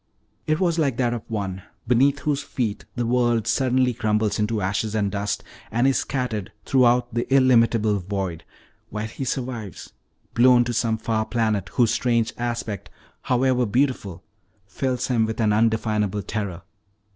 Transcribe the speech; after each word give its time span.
It 0.47 0.59
was 0.59 0.79
like 0.79 0.97
that 0.97 1.13
of 1.13 1.21
one 1.29 1.61
beneath 1.87 2.21
whose 2.21 2.41
feet 2.41 2.85
the 2.95 3.05
world 3.05 3.45
suddenly 3.45 3.93
crumbles 3.93 4.39
into 4.39 4.59
ashes 4.59 4.95
and 4.95 5.11
dust, 5.11 5.43
and 5.69 5.85
is 5.85 5.97
scattered 5.99 6.51
throughout 6.65 7.13
the 7.13 7.31
illimitable 7.31 7.99
void, 7.99 8.43
while 8.89 9.05
he 9.05 9.23
survives, 9.25 9.93
blown 10.33 10.63
to 10.63 10.73
some 10.73 10.97
far 10.97 11.27
planet 11.27 11.69
whose 11.73 11.91
strange 11.91 12.33
aspect, 12.39 12.89
however 13.21 13.67
beautiful, 13.67 14.23
fills 14.65 15.05
him 15.05 15.27
with 15.27 15.39
an 15.39 15.53
undefinable 15.53 16.23
terror. 16.23 16.63